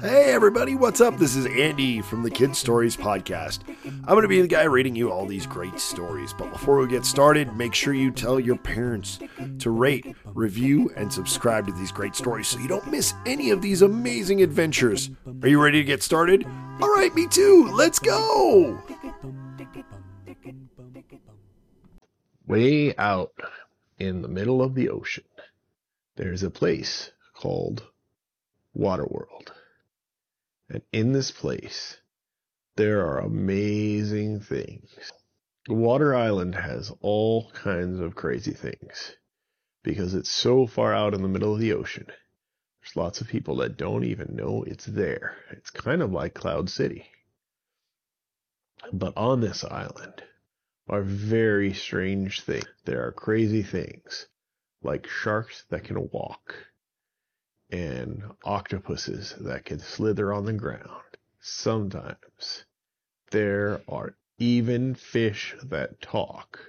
[0.00, 1.18] Hey everybody, what's up?
[1.18, 3.60] This is Andy from the Kid Stories Podcast.
[3.84, 6.32] I'm going to be the guy reading you all these great stories.
[6.32, 9.18] But before we get started, make sure you tell your parents
[9.58, 13.62] to rate, review, and subscribe to these great stories so you don't miss any of
[13.62, 15.10] these amazing adventures.
[15.42, 16.44] Are you ready to get started?
[16.80, 17.70] All right, me too.
[17.72, 18.82] Let's go.
[22.46, 23.32] Way out
[23.98, 25.24] in the middle of the ocean,
[26.16, 27.84] there's a place called
[28.76, 29.50] Waterworld.
[30.68, 31.98] And in this place,
[32.76, 34.90] there are amazing things.
[35.68, 39.16] Water Island has all kinds of crazy things
[39.82, 42.06] because it's so far out in the middle of the ocean.
[42.06, 45.36] There's lots of people that don't even know it's there.
[45.50, 47.06] It's kind of like Cloud City.
[48.92, 50.22] But on this island
[50.88, 52.66] are very strange things.
[52.84, 54.26] There are crazy things
[54.82, 56.54] like sharks that can walk
[57.70, 61.02] and octopuses that can slither on the ground.
[61.40, 62.64] Sometimes
[63.30, 66.60] there are even fish that talk.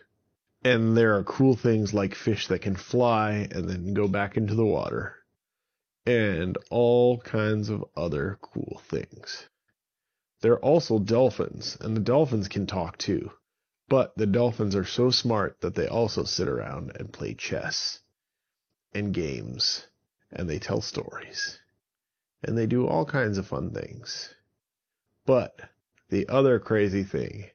[0.64, 4.56] And there are cool things like fish that can fly and then go back into
[4.56, 5.16] the water.
[6.06, 9.48] And all kinds of other cool things.
[10.42, 13.32] There are also dolphins, and the dolphins can talk too.
[13.88, 18.02] But the dolphins are so smart that they also sit around and play chess
[18.94, 19.88] and games
[20.36, 21.60] and they tell stories
[22.44, 24.34] and they do all kinds of fun things.
[25.26, 25.60] But
[26.10, 27.50] the other crazy thing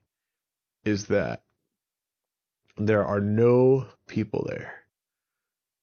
[0.85, 1.45] is that
[2.77, 4.73] there are no people there.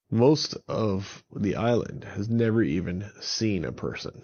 [0.10, 4.24] Most of the island has never even seen a person.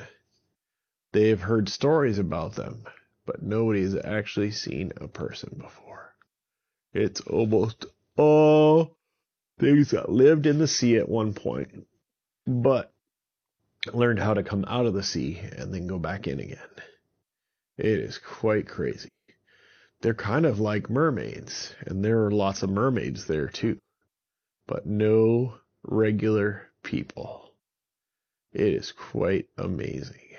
[1.11, 2.85] They have heard stories about them,
[3.25, 6.15] but nobody has actually seen a person before.
[6.93, 7.85] It's almost
[8.17, 8.97] all
[9.59, 11.85] things that lived in the sea at one point
[12.45, 12.93] but
[13.91, 16.57] learned how to come out of the sea and then go back in again.
[17.77, 19.09] It is quite crazy.
[20.01, 23.79] They're kind of like mermaids, and there are lots of mermaids there too,
[24.67, 27.53] but no regular people.
[28.51, 30.35] It is quite amazing.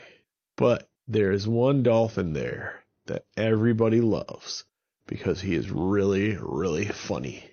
[0.56, 4.64] But there is one dolphin there that everybody loves
[5.06, 7.50] because he is really, really funny.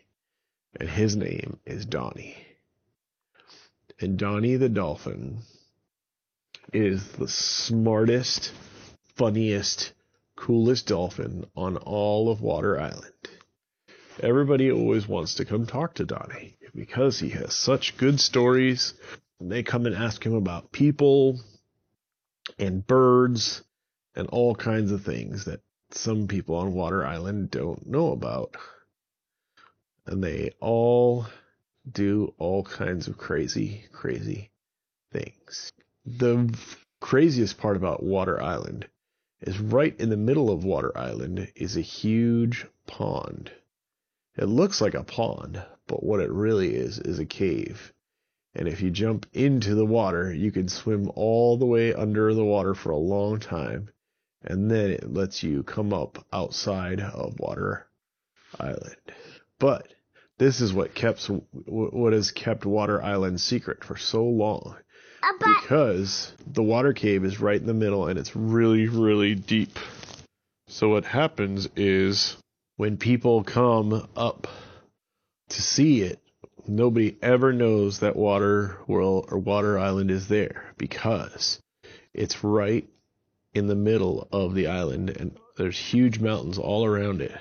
[0.80, 2.51] And his name is Donnie.
[4.02, 5.44] And Donnie the Dolphin
[6.74, 8.52] is the smartest,
[9.16, 9.94] funniest,
[10.36, 13.14] coolest dolphin on all of Water Island.
[14.20, 18.96] Everybody always wants to come talk to Donnie because he has such good stories.
[19.40, 21.40] And they come and ask him about people
[22.58, 23.62] and birds
[24.16, 28.56] and all kinds of things that some people on Water Island don't know about.
[30.08, 31.28] And they all
[31.90, 34.52] do all kinds of crazy, crazy
[35.12, 35.72] things.
[36.06, 36.54] The
[37.00, 38.88] craziest part about Water Island
[39.42, 43.52] is right in the middle of Water Island is a huge pond.
[44.38, 47.92] It looks like a pond, but what it really is is a cave.
[48.54, 52.46] And if you jump into the water, you can swim all the way under the
[52.46, 53.90] water for a long time.
[54.44, 57.88] And then it lets you come up outside of Water
[58.60, 58.98] Island.
[59.60, 59.94] But
[60.42, 61.30] this is what kept
[61.68, 64.76] what has kept Water Island secret for so long.
[65.22, 69.78] Uh, because the water cave is right in the middle and it's really really deep.
[70.68, 72.38] So what happens is
[72.78, 74.48] when people come up
[75.50, 76.20] to see it,
[76.68, 81.62] nobody ever knows that Water World or Water Island is there because
[82.16, 82.90] it's right
[83.54, 87.38] in the middle of the island and there's huge mountains all around it.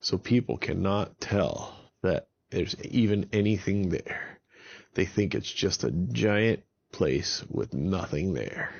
[0.00, 4.40] So people cannot tell that there's even anything there.
[4.94, 8.72] They think it's just a giant place with nothing there.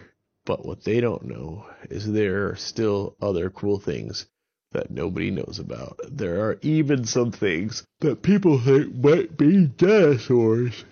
[0.44, 4.26] But what they don't know is there are still other cool things
[4.72, 6.00] that nobody knows about.
[6.10, 10.84] There are even some things that people think might be dinosaurs.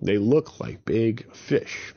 [0.00, 1.94] They look like big fish.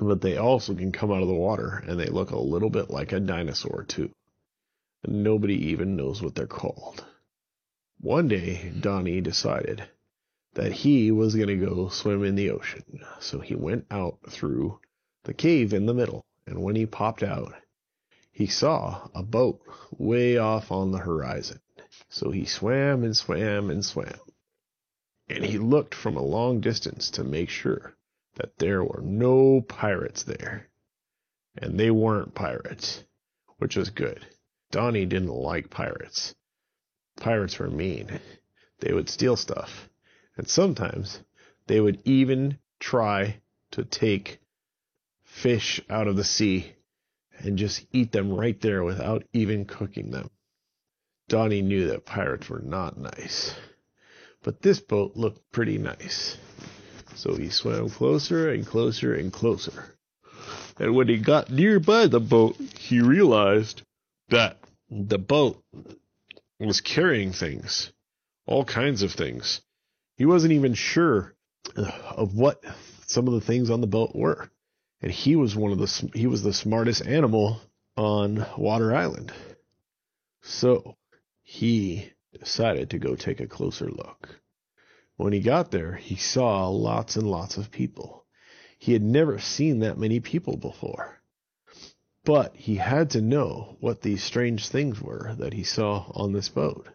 [0.00, 2.90] But they also can come out of the water and they look a little bit
[2.90, 4.10] like a dinosaur too.
[5.04, 7.04] And nobody even knows what they're called.
[8.00, 9.88] One day, Donnie decided
[10.54, 13.00] that he was going to go swim in the ocean.
[13.20, 14.80] So he went out through
[15.24, 17.54] the cave in the middle, and when he popped out,
[18.30, 19.62] he saw a boat
[19.96, 21.60] way off on the horizon.
[22.08, 24.20] So he swam and swam and swam.
[25.28, 27.96] And he looked from a long distance to make sure
[28.34, 30.68] that there were no pirates there.
[31.56, 33.02] And they weren't pirates,
[33.56, 34.24] which was good.
[34.70, 36.34] Donnie didn't like pirates.
[37.16, 38.20] Pirates were mean.
[38.80, 39.88] They would steal stuff.
[40.36, 41.20] And sometimes
[41.66, 43.40] they would even try
[43.72, 44.38] to take
[45.24, 46.72] fish out of the sea
[47.38, 50.30] and just eat them right there without even cooking them.
[51.28, 53.54] Donnie knew that pirates were not nice.
[54.42, 56.36] But this boat looked pretty nice.
[57.16, 59.96] So he swam closer and closer and closer.
[60.78, 63.82] And when he got nearby the boat, he realized
[64.28, 64.58] that
[64.90, 65.62] the boat
[66.64, 67.92] was carrying things,
[68.46, 69.60] all kinds of things.
[70.16, 71.34] He wasn't even sure
[71.76, 72.62] uh, of what
[73.06, 74.50] some of the things on the boat were.
[75.02, 77.60] And he was one of the he was the smartest animal
[77.96, 79.32] on Water Island.
[80.42, 80.96] So
[81.42, 84.40] he decided to go take a closer look.
[85.16, 88.24] When he got there, he saw lots and lots of people.
[88.78, 91.20] He had never seen that many people before.
[92.26, 96.48] But he had to know what these strange things were that he saw on this
[96.48, 96.88] boat.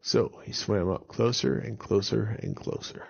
[0.00, 3.06] So he swam up closer and closer and closer.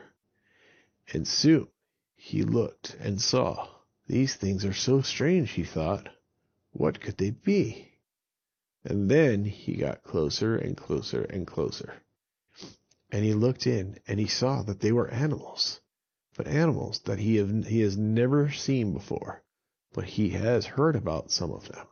[1.12, 1.69] And soon
[2.17, 3.69] he looked and saw.
[4.08, 6.08] These things are so strange, he thought.
[6.73, 7.93] What could they be?
[8.82, 12.02] And then he got closer and closer and closer.
[13.12, 15.81] And he looked in and he saw that they were animals,
[16.37, 19.44] but animals that he, have, he has never seen before,
[19.93, 21.87] but he has heard about some of them.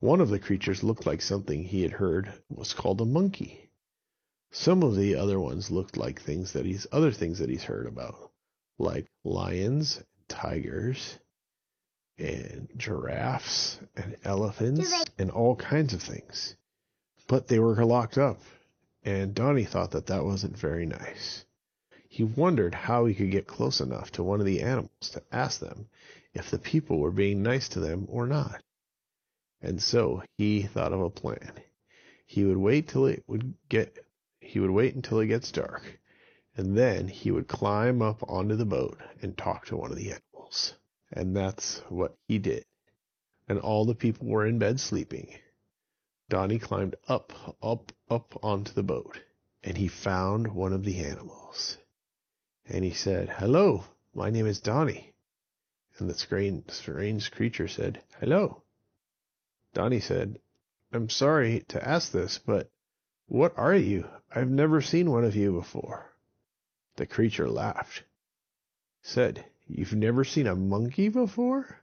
[0.00, 3.70] One of the creatures looked like something he had heard was called a monkey.
[4.50, 7.86] Some of the other ones looked like things that he's other things that he's heard
[7.86, 8.30] about,
[8.78, 11.18] like lions, tigers,
[12.16, 16.56] and giraffes and elephants and all kinds of things.
[17.26, 18.40] But they were locked up,
[19.02, 21.44] and Donnie thought that that wasn't very nice.
[22.08, 25.60] He wondered how he could get close enough to one of the animals to ask
[25.60, 25.88] them
[26.34, 28.60] if the people were being nice to them or not.
[29.60, 31.52] And so he thought of a plan.
[32.26, 33.98] He would wait till it would get
[34.40, 36.00] he would wait until it gets dark,
[36.56, 40.12] and then he would climb up onto the boat and talk to one of the
[40.12, 40.74] animals.
[41.12, 42.64] And that's what he did.
[43.48, 45.34] And all the people were in bed sleeping.
[46.28, 47.32] Donnie climbed up,
[47.62, 49.20] up, up onto the boat,
[49.62, 51.78] and he found one of the animals.
[52.66, 53.84] And he said, Hello,
[54.14, 55.14] my name is Donnie.
[55.98, 58.62] And the strange, creature said, Hello.
[59.74, 60.38] Donnie said,
[60.92, 62.70] I'm sorry to ask this, but
[63.26, 64.08] what are you?
[64.32, 66.14] I've never seen one of you before.
[66.96, 68.04] The creature laughed,
[69.02, 71.82] said, You've never seen a monkey before?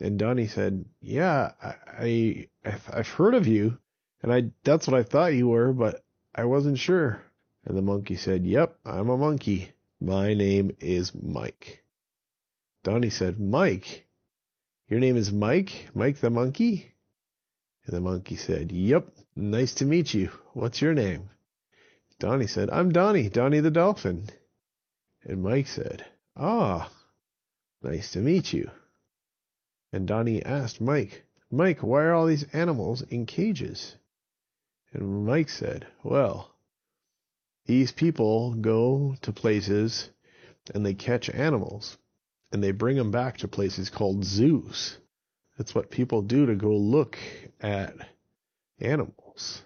[0.00, 3.78] And Donnie said, Yeah, I, I I've heard of you,
[4.22, 7.22] and I that's what I thought you were, but I wasn't sure.
[7.64, 9.72] And the monkey said, Yep, I'm a monkey.
[10.00, 11.82] My name is Mike.
[12.84, 14.06] Donnie said, Mike?
[14.88, 15.88] Your name is Mike?
[15.94, 16.94] Mike the monkey?
[17.84, 20.30] And the monkey said, Yep, nice to meet you.
[20.52, 21.30] What's your name?
[22.20, 24.28] Donnie said, I'm Donnie, Donnie the dolphin.
[25.24, 26.90] And Mike said, Ah,
[27.82, 28.70] nice to meet you.
[29.92, 33.96] And Donnie asked Mike, Mike, why are all these animals in cages?
[34.92, 36.54] And Mike said, Well,
[37.66, 40.10] these people go to places
[40.74, 41.98] and they catch animals
[42.52, 44.98] and they bring them back to places called zoos.
[45.56, 47.18] That's what people do to go look
[47.60, 47.94] at
[48.80, 49.62] animals.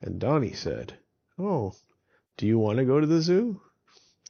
[0.00, 0.94] And Donnie said,
[1.38, 1.74] Oh,
[2.36, 3.60] do you want to go to the zoo?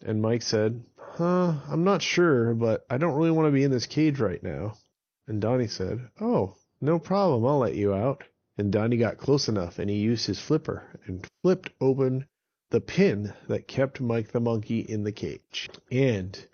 [0.05, 3.71] And Mike said, Huh, I'm not sure, but I don't really want to be in
[3.71, 4.75] this cage right now.
[5.27, 8.25] And Donnie said, Oh, no problem, I'll let you out.
[8.59, 12.27] And Donnie got close enough and he used his flipper and flipped open
[12.71, 15.71] the pin that kept Mike the monkey in the cage.
[15.91, 16.47] And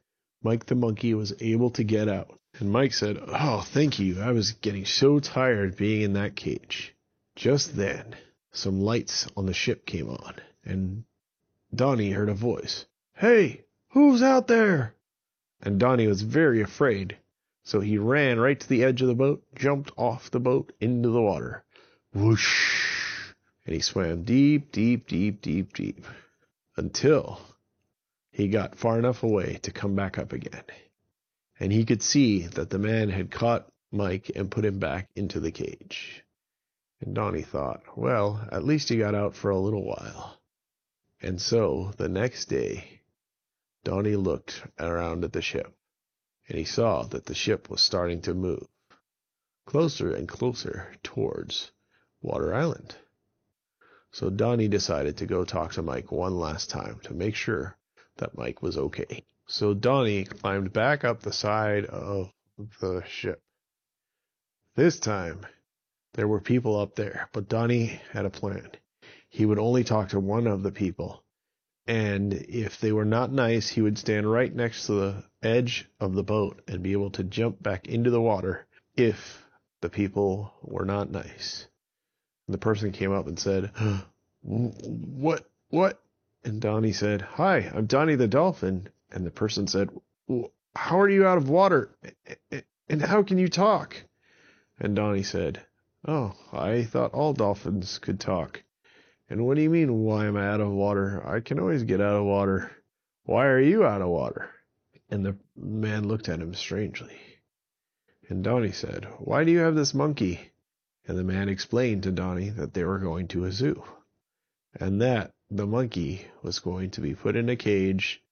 [0.49, 2.41] Mike the monkey was able to get out.
[2.59, 4.23] And Mike said, Oh, thank you.
[4.23, 6.95] I was getting so tired being in that cage.
[7.37, 8.17] Just then,
[8.51, 11.05] some lights on the ship came on, and
[11.75, 12.87] Donnie heard a voice.
[13.13, 14.95] Hey, who's out there?
[15.61, 17.19] And Donnie was very afraid,
[17.65, 21.11] so he ran right to the edge of the boat, jumped off the boat into
[21.11, 21.63] the water.
[22.15, 23.35] Whoosh!
[23.67, 26.07] And he swam deep, deep, deep, deep, deep,
[26.75, 27.39] until
[28.39, 30.63] he got far enough away to come back up again.
[31.59, 35.41] And he could see that the man had caught Mike and put him back into
[35.41, 36.25] the cage.
[37.01, 40.39] And Donnie thought, well, at least he got out for a little while.
[41.21, 43.01] And so the next day,
[43.83, 45.75] Donnie looked around at the ship,
[46.49, 48.69] and he saw that the ship was starting to move
[49.67, 51.73] closer and closer towards
[52.23, 52.95] Water Island.
[54.13, 57.77] So Donnie decided to go talk to Mike one last time to make sure
[58.19, 59.25] that Mike was okay.
[59.49, 62.33] So Donnie climbed back up the side of
[62.81, 63.43] the ship.
[64.77, 65.47] This time,
[66.15, 68.71] there were people up there, but Donnie had a plan.
[69.31, 71.23] He would only talk to one of the people
[71.87, 76.15] And if they were not nice, he would stand right next to the edge of
[76.15, 79.45] the boat and be able to jump back into the water if
[79.83, 81.69] the people were not nice.
[82.49, 83.73] And the person came up and said,
[84.43, 85.45] What?
[85.71, 86.01] What?
[86.45, 88.89] And Donnie said, Hi, I'm Donnie the dolphin.
[89.11, 89.91] And the person said,
[90.27, 91.91] well, How are you out of water?
[92.89, 93.97] And how can you talk?
[94.79, 95.65] And Donnie said,
[96.07, 98.63] Oh, I thought all dolphins could talk.
[99.29, 101.27] And what do you mean, why am I out of water?
[101.27, 102.71] I can always get out of water.
[103.25, 104.51] Why are you out of water?
[105.11, 107.19] And the man looked at him strangely.
[108.29, 110.41] And Donnie said, Why do you have this monkey?
[111.07, 113.83] And the man explained to Donnie that they were going to a zoo,
[114.75, 118.23] and that the monkey was going to be put in a cage,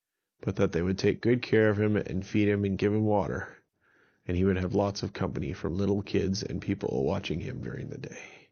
[0.42, 3.04] but that they would take good care of him and feed him and give him
[3.04, 3.56] water,
[4.26, 7.88] and he would have lots of company from little kids and people watching him during
[7.88, 8.49] the day.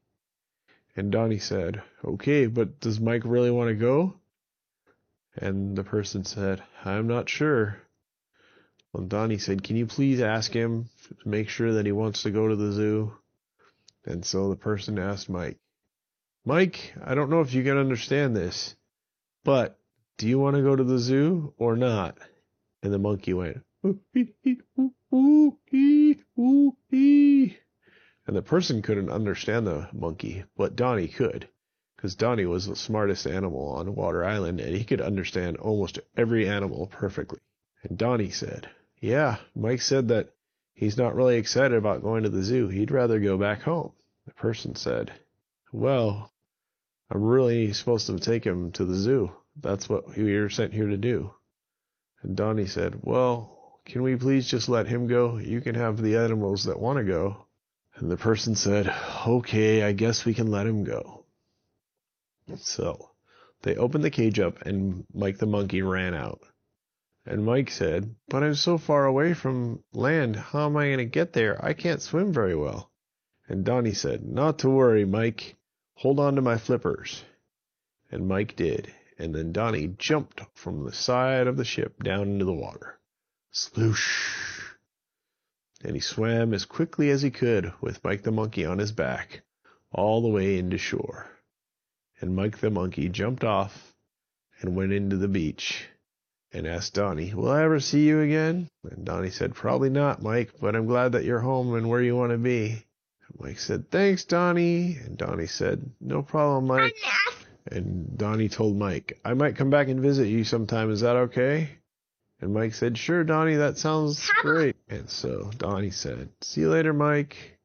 [0.97, 4.15] And Donnie said, Okay, but does Mike really want to go?
[5.37, 7.83] And the person said, I'm not sure.
[8.93, 12.31] Well, Donnie said, Can you please ask him to make sure that he wants to
[12.31, 13.13] go to the zoo?
[14.07, 15.59] And so the person asked Mike,
[16.47, 18.77] Mike, I don't know if you can understand this,
[19.45, 19.79] but
[20.19, 22.19] do you want to go to the zoo or not?
[22.83, 23.63] And the monkey went,
[28.27, 31.49] and the person couldn't understand the monkey, but Donnie could,
[31.97, 36.47] because Donnie was the smartest animal on Water Island, and he could understand almost every
[36.47, 37.41] animal perfectly.
[37.83, 38.69] And Donnie said,
[39.01, 40.35] Yeah, Mike said that
[40.75, 42.69] he's not really excited about going to the zoo.
[42.69, 43.93] He'd rather go back home.
[44.27, 45.11] The person said,
[45.73, 46.31] Well,
[47.15, 49.31] I'm really supposed to take him to the zoo.
[49.61, 51.33] That's what we were sent here to do.
[52.23, 55.37] And Donnie said, Well, can we please just let him go?
[55.39, 57.47] You can have the animals that want to go.
[57.97, 58.93] And the person said,
[59.27, 61.25] okay, I guess we can let him go.
[62.57, 63.11] So
[63.63, 66.41] they opened the cage up and Mike the monkey ran out.
[67.27, 70.37] And Mike said, but I'm so far away from land.
[70.37, 71.65] How am I going to get there?
[71.65, 72.91] I can't swim very well.
[73.49, 75.57] And Donnie said, not to worry, Mike.
[75.95, 77.25] Hold on to my flippers.
[78.11, 78.93] And Mike did.
[79.19, 82.99] And then Donnie jumped from the side of the ship down into the water.
[83.51, 84.45] Sloosh!
[85.85, 89.43] and he swam as quickly as he could with Mike the monkey on his back
[89.93, 91.31] all the way into shore.
[92.21, 93.95] And Mike the monkey jumped off
[94.61, 95.87] and went into the beach
[96.53, 98.69] and asked Donnie, Will I ever see you again?
[98.83, 102.17] And Donnie said, Probably not, Mike, but I'm glad that you're home and where you
[102.17, 102.83] want to be.
[103.39, 104.97] Mike said, Thanks, Donnie.
[105.05, 106.95] And Donnie said, No problem, Mike.
[107.67, 110.91] And Donnie told Mike, I might come back and visit you sometime.
[110.91, 111.71] Is that okay?
[112.41, 114.77] And Mike said, Sure, Donnie, that sounds great.
[114.89, 117.59] And so Donnie said, See you later, Mike.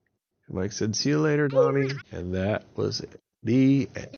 [0.48, 1.92] And Mike said, See you later, Donnie.
[2.12, 3.20] And that was it.
[3.44, 4.18] The end.